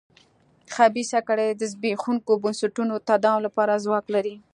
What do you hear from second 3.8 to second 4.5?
ځواک لري.